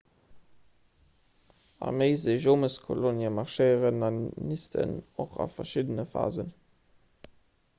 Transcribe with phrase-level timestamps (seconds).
[1.89, 6.51] arméiseejomeskolonien marschéieren an nisten och a verschiddene phasen